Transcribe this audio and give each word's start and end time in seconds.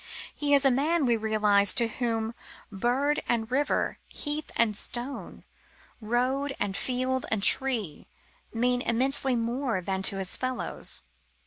He 0.33 0.55
is 0.55 0.65
a 0.65 0.71
man, 0.71 1.05
we 1.05 1.15
realize, 1.15 1.75
to 1.75 1.87
whom 1.87 2.33
bird 2.71 3.21
and 3.29 3.51
river, 3.51 3.99
heath 4.07 4.49
and 4.55 4.75
stone, 4.75 5.43
road 5.99 6.55
and 6.59 6.75
field 6.75 7.27
and 7.29 7.43
tree, 7.43 8.07
mean 8.51 8.81
immensely 8.81 9.35
more 9.35 9.79
than 9.79 10.01
to 10.01 10.17
his 10.17 10.35
fellows. 10.37 11.03